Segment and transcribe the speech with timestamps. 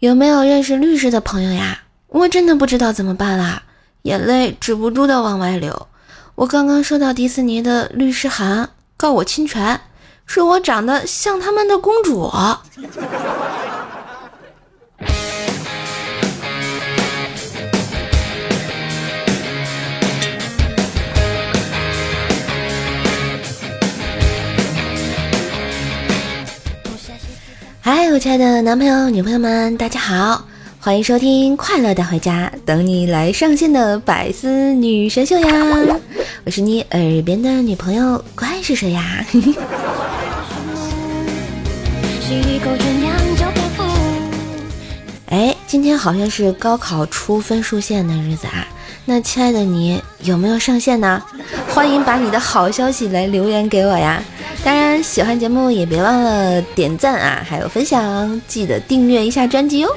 [0.00, 1.82] 有没有认识律师的朋友呀？
[2.08, 3.62] 我真的不知道怎么办啦，
[4.02, 5.88] 眼泪止不住的往外流。
[6.36, 9.78] 我刚刚收到迪士尼的律师函，告我侵权，
[10.24, 12.32] 说我长得像他们的公主。
[27.82, 30.44] 嗨，我亲爱的男朋友、女朋友们，大家好，
[30.78, 35.48] 欢迎收听《快乐带回家》，等你来上线的百思女神秀呀！
[36.44, 39.24] 我是你耳边的女朋友，乖是谁呀？
[45.30, 48.66] 哎，今天好像是高考出分数线的日子啊！
[49.06, 51.22] 那亲爱的你有没有上线呢？
[51.68, 54.22] 欢迎把你的好消息来留言给我呀！
[54.62, 59.90] 当然，喜欢节目也别忘了点赞啊，还有分享，记得订阅一下专辑哦。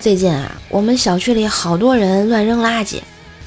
[0.00, 2.96] 最近啊，我们小区里好多人乱扔垃圾，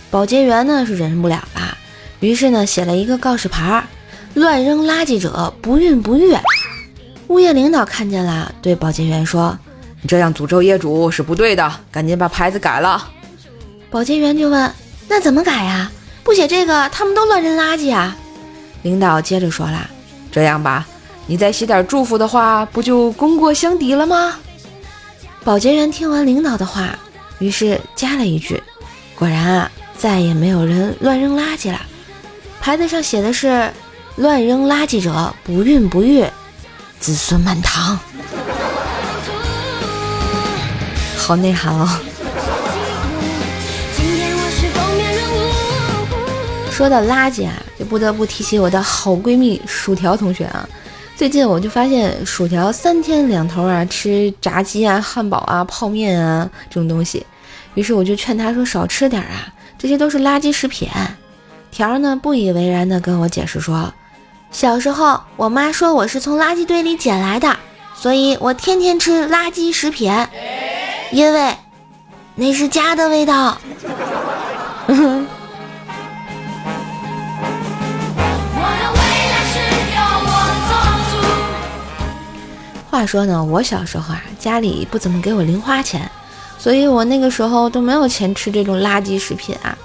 [0.10, 1.78] 保洁员呢是忍不了了，
[2.22, 3.84] 于是呢写了一个告示牌：
[4.36, 6.36] 乱扔垃圾者不孕不育。
[7.28, 9.56] 物业领导看见了，对保洁员说
[10.02, 13.10] ：“你这样诅咒业主是不对的，赶紧把牌子改了。”
[13.90, 14.74] 保洁员就问
[15.08, 15.92] ：“那怎么改呀？
[16.24, 18.16] 不写这个，他们都乱扔垃圾啊！”
[18.84, 19.90] 领导接着说了
[20.32, 20.86] ：“这样吧，
[21.26, 24.36] 你再写点祝福的话，不就功过相抵了吗？”
[25.44, 27.00] 保洁员听完领导的话，
[27.40, 28.62] 于是加了一句
[29.16, 31.80] ：“果然啊，再也没有人乱扔垃圾了。”
[32.60, 33.72] 牌子上写的是
[34.18, 36.26] ：“乱扔垃圾者不孕不育，
[37.00, 37.98] 子孙满堂。”
[41.18, 41.88] 好内涵哦。
[46.78, 50.70] 说到垃圾啊，就不得不提起我的好闺蜜薯条同学啊。
[51.16, 57.26] 最近我就发现薯条三天两头啊吃炸鸡啊、汉堡啊、泡面啊这种东西，
[57.74, 60.88] 于是我就劝她说少吃点啊，这些都是垃圾食品。
[61.72, 63.92] 条呢不以为然的跟我解释说，
[64.52, 67.58] 小时候我妈说我是从垃圾堆里捡来的，
[67.96, 70.14] 所以我天天吃垃圾食品，
[71.12, 71.58] 因为
[72.36, 73.58] 那是家的味道。
[82.90, 86.10] 话说呢，我小时候啊，家里不怎么给我零花钱，
[86.58, 89.78] 所以我那个时候都没有钱吃这种垃圾食品啊。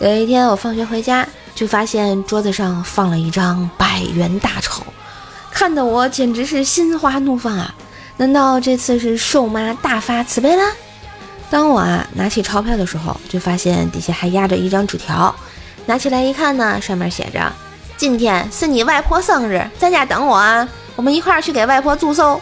[0.00, 4.82] 有一天我放学回家，就发现桌子上放了一张百元大钞，
[5.50, 7.74] 看得我简直是心花怒放啊！
[8.16, 10.62] 难道这次是瘦妈大发慈悲了？
[11.48, 15.34] 当我啊拿起钞票的时候，就发现底下还压着一张纸条，
[15.86, 17.52] 拿起来一看呢，上面写着
[17.96, 20.68] ：“今天是你外婆生日，在家等我啊，
[21.00, 22.38] 我们一块儿去给外婆祝寿。”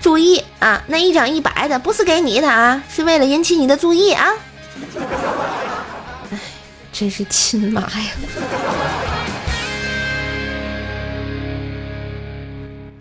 [0.00, 4.30] 注意啊，那一张一百的不是给你的啊，是为了引起你的注意啊！
[6.30, 6.38] 哎，
[6.92, 7.88] 真是亲妈呀！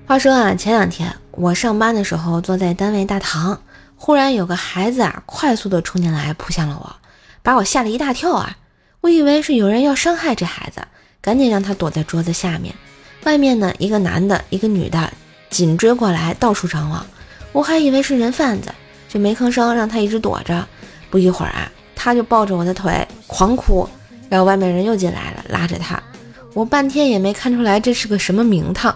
[0.07, 3.61] 话说啊，前两天我上班的时候，坐在单位大堂，
[3.95, 6.95] 忽然有个孩子啊，快速的冲进来扑向了我，
[7.43, 8.57] 把我吓了一大跳啊！
[9.01, 10.81] 我以为是有人要伤害这孩子，
[11.21, 12.75] 赶紧让他躲在桌子下面。
[13.23, 15.11] 外面呢，一个男的，一个女的。
[15.49, 17.05] 紧追过来，到处张望，
[17.51, 18.73] 我还以为是人贩子，
[19.09, 20.65] 就没吭声，让他一直躲着。
[21.09, 23.85] 不一会儿啊，他就抱着我的腿狂哭，
[24.29, 26.01] 然后外面人又进来了，拉着他。
[26.53, 28.95] 我半天也没看出来这是个什么名堂。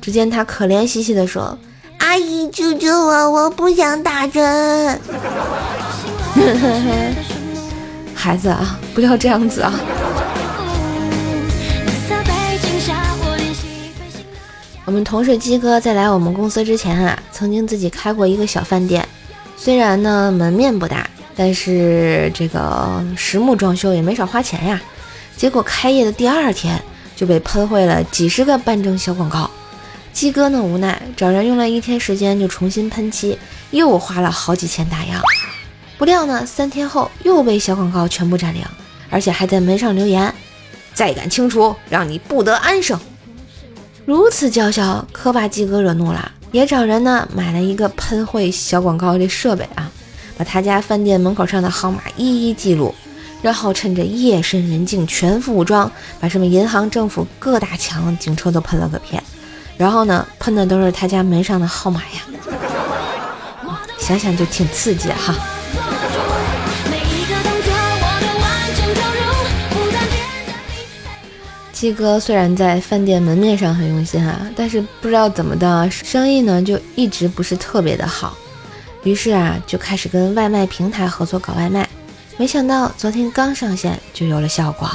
[0.00, 1.58] 只见他可怜兮兮地说
[1.98, 5.00] ：“阿姨，救救我，我不想打针。”
[8.14, 9.74] 孩子啊，不要这样子啊！
[14.86, 19.06] 我们同事鸡哥在来我们公司之前啊，曾经自己开过一个小饭店，
[19.56, 24.80] 虽然呢门面不大，但是这个实木装修也没少花钱呀。
[25.36, 26.80] 结果开业的第二天
[27.16, 29.50] 就被喷绘了几十个办证小广告，
[30.12, 33.36] 鸡哥呢无奈找人用了一天时间就重新喷漆，
[33.72, 35.20] 又花了好几千大洋。
[35.98, 38.62] 不料呢三天后又被小广告全部占领，
[39.10, 40.32] 而且还在门上留言：
[40.94, 42.96] 再敢清除，让你不得安生。
[44.06, 49.90] 如此叫嚣，可把鸡哥惹怒了，也找人呢买了一个喷绘小广告的设备啊，
[50.38, 52.94] 把他家饭店门口上的号码一一记录，
[53.42, 59.20] 然后趁着夜深人静，全副武装，把什么银行、政府各大墙、警车都喷了个遍，
[59.76, 62.22] 然后呢，喷的都是他家门上的号码呀，
[63.98, 65.34] 想想就挺刺激哈。
[71.76, 78.34] 鸡哥虽然在饭店门面上很用心啊，但是不知道怎么的，生意呢就一直不是特别的好。
[79.02, 81.86] 于是啊，就开始跟外卖平台合作搞外卖。
[82.38, 84.90] 没想到昨天刚上线就有了效果。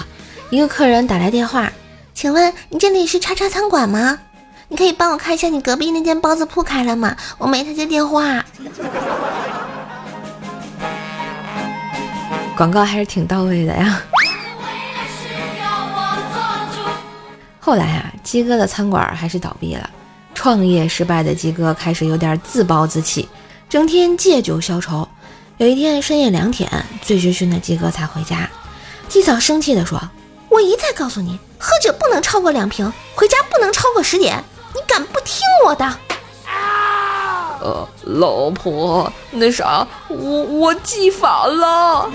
[0.50, 1.72] 一个客人打来电话，
[2.16, 4.18] 请问你这里是叉叉餐馆吗？
[4.68, 7.16] 你可以帮我看一下你隔壁那间包子铺开了吗？
[7.38, 8.44] 我没他接电话。
[12.58, 14.02] 广告还是挺到位的呀。
[17.72, 19.90] 后来啊，鸡哥的餐馆还是倒闭了。
[20.36, 23.30] 创业失败的鸡哥开始有点自暴自弃，
[23.70, 25.08] 整天借酒消愁。
[25.56, 26.70] 有一天深夜两点，
[27.02, 28.50] 醉醺醺的鸡哥才回家。
[29.08, 29.98] 鸡嫂生气地说
[30.52, 35.90] ：“我一再告诉你，喝酒不能超过两瓶，回家不能超过十点，你敢不听我的？”
[37.64, 42.12] 呃，老婆，那啥，我我记反了。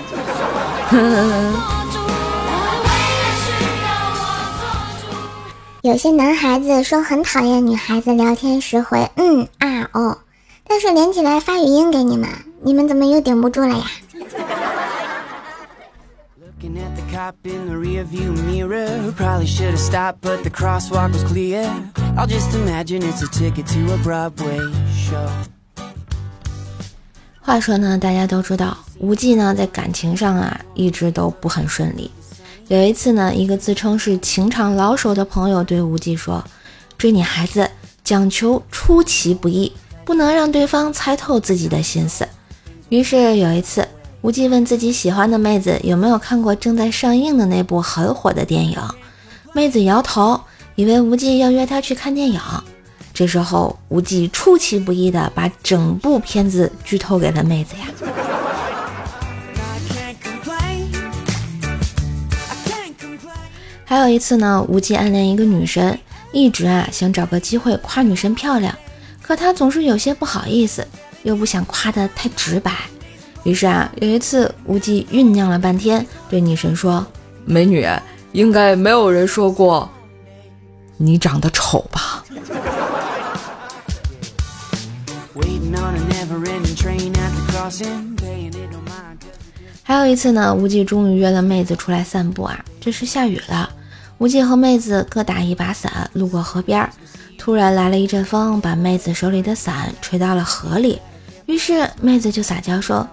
[5.87, 10.17] 有些男孩子说很讨厌女孩子聊天时回嗯啊哦，
[10.67, 12.29] 但是连起来发语音给你们，
[12.61, 13.85] 你们怎么又顶不住了呀？
[27.39, 32.11] 话说呢，大家都知道，无忌呢在感情上啊一直都不很顺利。
[32.69, 36.43] 有一次呢，一个自称是情场老手的朋友对无忌说
[36.97, 37.69] ：“追女孩子
[38.03, 39.71] 讲求出其不意，
[40.03, 42.27] 不能让对方猜透自己的心思。”
[42.89, 43.87] 于是有一次，
[44.21, 48.77] 无忌问自己喜欢的妹子有没有看过正在上映的那部很火的电影，
[49.53, 50.41] 妹子摇头，
[50.75, 52.37] 以为无忌要约她去看电影。
[53.13, 58.26] 这时候，无忌出其不意的把整部片子剧透给了妹子呀。
[63.89, 65.97] 还有一次呢，无忌暗恋一个女神，
[66.33, 68.77] 一直啊想找个机会夸女神漂亮，
[69.21, 70.85] 可他总是有些不好意思，
[71.23, 72.73] 又不想夸得太直白。
[73.43, 77.07] 于是啊，有一次无忌酝酿了半天，对女神说
[77.47, 77.87] ：“美女，
[78.33, 79.89] 应该没有人说过
[80.97, 82.25] 你长得丑吧？”
[89.81, 93.69] 还有一次呢，无忌终于约了妹子出来散步啊，这时下雨了。
[94.19, 96.89] 无忌和妹子各打一把伞，路过河边，
[97.37, 100.99] 突然来了一阵风，把妹子手里的伞吹到了河里。
[101.45, 103.07] 于是妹子就撒娇说：“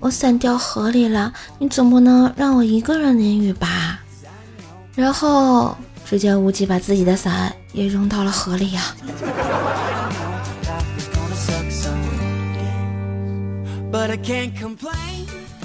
[0.00, 4.00] 我伞掉河里了，你总不能让我一个人淋雨吧？”
[4.96, 8.82] 然后只见无忌把自己的伞也扔到了河里呀。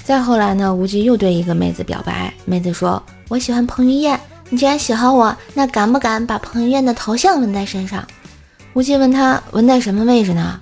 [0.04, 4.20] 再后来呢，无忌又对一个妹子表白，妹子说：“我喜欢彭于晏。”
[4.50, 8.06] 你既然喜欢我，那敢不敢把彭于晏的头像纹在身上？
[8.74, 10.60] 无忌问他纹在什么位置呢？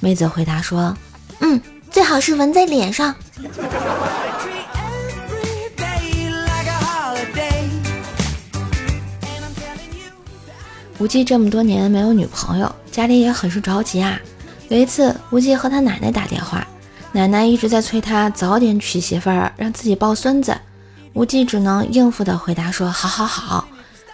[0.00, 0.96] 妹子回答说
[1.40, 1.60] ：“嗯，
[1.90, 3.14] 最好是纹在脸上。
[10.98, 14.18] ”无忌这么多年没有女朋友，家里也很是着急啊。
[14.68, 16.66] 有一次，无忌和他奶奶打电话，
[17.12, 20.56] 奶奶一直在催他早点娶媳妇儿，让自己抱孙子。
[21.14, 23.66] 无忌只能应付的回答说：“好好好。”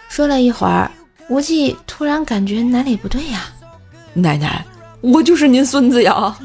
[0.07, 0.89] 说了一会儿，
[1.29, 3.45] 无忌突然感觉哪里不对呀？
[4.13, 4.63] 奶奶，
[5.01, 6.37] 我就是您孙子呀！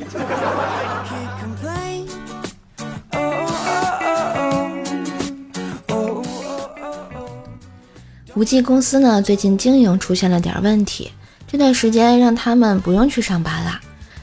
[8.34, 11.12] 无忌公司呢，最近经营出现了点问题，
[11.46, 13.78] 这段时间让他们不用去上班了。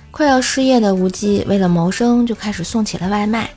[0.10, 3.52] 快要失业的无忌为了谋生，就开始送起了外卖。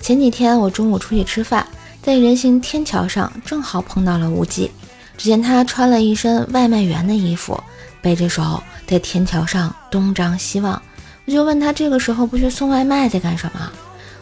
[0.00, 1.64] 前几天我中午出去吃饭。
[2.06, 4.70] 在人行天桥上，正好碰到了无忌。
[5.16, 7.60] 只见他穿了一身外卖员的衣服，
[8.00, 10.80] 背着手在天桥上东张西望。
[11.24, 13.68] 我就问他，这个时候不去送外卖，在干什么？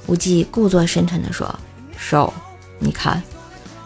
[0.07, 1.55] 无忌故作深沉地说
[1.99, 2.33] ：“瘦，
[2.79, 3.23] 你看，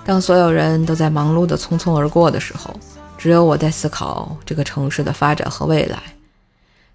[0.05, 2.73] 当所有人都在忙碌的匆匆而过的时候，
[3.19, 6.01] 只有我在思考这个城市的发展和未来。”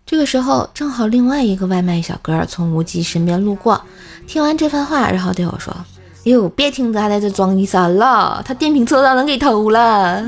[0.07, 3.83] 这个时候，正好另外一个外卖小哥从无忌身边路过，
[4.25, 5.75] 听完这番话，然后对我说。
[6.23, 10.23] 哟，别听着他在这装衣衫了，他电瓶车让人给偷了。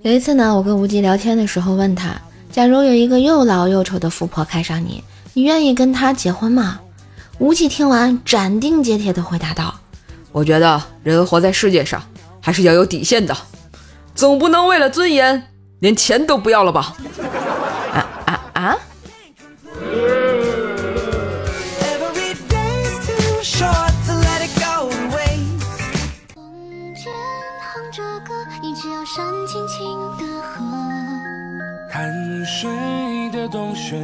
[0.00, 2.14] 有一次呢，我跟无忌聊天的时候问他，
[2.50, 5.04] 假如有一个又老又丑的富婆看上你，
[5.34, 6.80] 你愿意跟她结婚吗？
[7.38, 9.74] 无忌听完斩钉截铁的回答道
[10.32, 12.02] ：“我觉得人活在世界上
[12.40, 13.36] 还是要有底线的，
[14.14, 15.42] 总不能为了尊严。”
[15.80, 16.96] 连钱都不要了吧？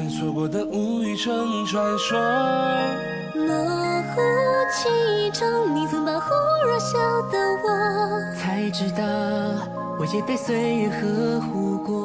[0.09, 2.19] 说过的无语成传说。
[3.35, 4.23] 模糊
[4.73, 6.31] 其中，你曾保护
[6.67, 6.97] 弱小
[7.31, 7.69] 的我，
[8.35, 9.05] 才知道
[9.99, 12.04] 我也被岁月呵护过。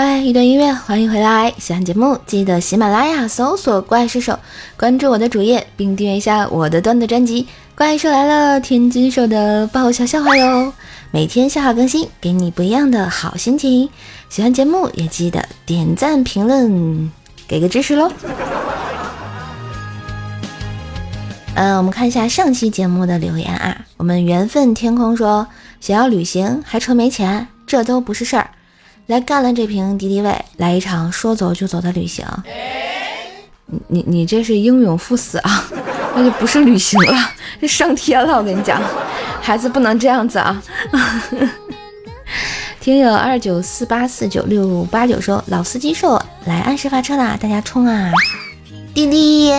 [0.00, 1.52] 嗨，一段音乐，欢迎回来！
[1.58, 4.38] 喜欢节目记得喜马拉雅搜索“怪兽手”，
[4.78, 7.42] 关注我的主页，并订阅一下我的段子专辑
[7.74, 10.72] 《怪兽来了》，天津兽的爆笑笑话哟！
[11.10, 13.90] 每天笑话更新，给你不一样的好心情。
[14.28, 17.10] 喜欢节目也记得点赞、评论，
[17.48, 18.08] 给个支持喽！
[21.56, 23.76] 嗯，我们看一下上期节目的留言啊。
[23.96, 25.48] 我们缘分天空说，
[25.80, 28.48] 想要旅行还愁没钱，这都不是事儿。
[29.08, 32.26] 来干了这瓶敌敌畏，来一场说走就走的旅行。
[33.64, 35.64] 你你你这是英勇赴死啊，
[36.14, 38.36] 那就不是旅行了，这上天了。
[38.36, 38.78] 我跟你讲，
[39.40, 40.62] 孩子不能这样子啊。
[42.80, 48.12] 听友二九四八四九六八九说，老司机说来按时发车啦，大家冲啊！
[48.92, 49.54] 滴滴，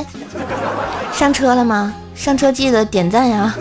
[1.12, 1.96] 上车了吗？
[2.13, 3.56] 上车记得点赞呀，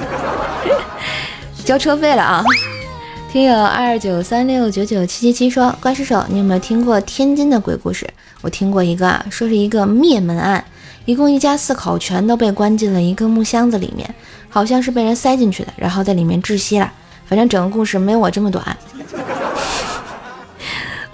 [1.64, 2.44] 交车费了啊。
[3.30, 8.08] 听友二九三六九九七七七说：“怪叔叔，你有没有听过天津的鬼故事？
[8.40, 10.64] 我听过一个啊，说是一个灭门案，
[11.04, 14.12] 一共一家四口全都被关进了一个木箱子里面，
[14.48, 16.90] 好像是被人塞进去的，然后在里面窒息了。
[17.26, 18.74] 反正整个故事没有我这么短。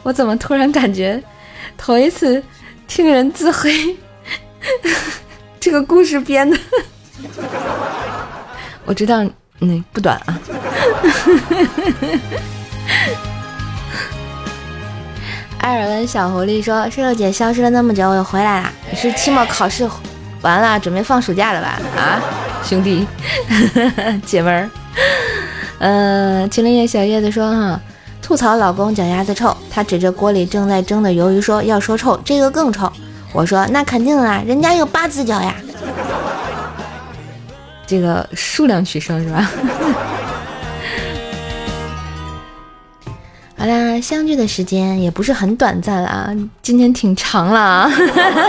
[0.05, 1.21] 我怎么突然感觉
[1.77, 2.41] 头一次
[2.87, 3.97] 听人自黑？
[5.59, 6.57] 这个故事编的，
[8.87, 9.27] 我知道，
[9.61, 10.39] 嗯，不短啊。
[15.59, 18.71] ”艾尔文小狐狸说：“射手姐消失了那么久，我又回来了。
[18.91, 19.89] 你是期末考试
[20.43, 21.81] 完了，准备放暑假了吧？
[21.97, 22.21] 啊，
[22.63, 23.07] 兄弟，
[24.27, 24.69] 姐们儿。
[25.79, 27.81] 嗯，秦林叶小叶子说：哈，
[28.21, 32.93] 吐槽老公脚丫子臭，他指着锅里正在蒸的鱿鱼说：要说臭，这个更臭。
[33.33, 35.55] 我说：那肯定啦，人家有八只脚呀。
[37.87, 39.51] 这个数量取胜是吧？”
[43.57, 47.91] 好啦，相聚的时间也不是很短暂了啊，今天挺长了啊。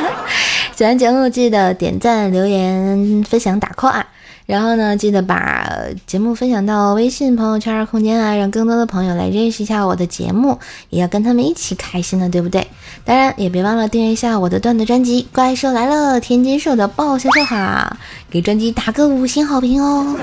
[0.76, 4.06] 喜欢节目记得点赞、留言、分享、打 call 啊。
[4.46, 5.70] 然后呢，记得把
[6.06, 10.60] 节目分享到微信朋友圈空间啊，让更多的朋友来认识一下我的节目，
[10.90, 12.68] 也要跟他们一起开心的，对不对？
[13.04, 17.98] 当然也别忘了订阅一下我的段子专辑《怪兽来了》，天津兽的爆笑笑话，
[18.30, 20.16] 给专辑打个五星好评哦。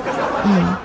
[0.45, 0.76] 嗯，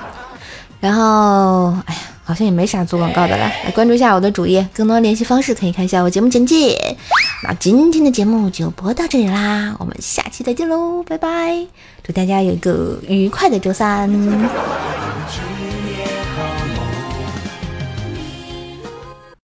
[0.79, 1.99] 然后，哎呀。
[2.27, 6.77] 好像也没啥做广告的了，来关注一下我的主页，更多联系方式可以看一下我节目简介。
[7.43, 11.67] 那今天的节目就播到这里啦，我们下期再见喽，拜拜！
[12.03, 14.09] 祝大家有一个愉快的周三。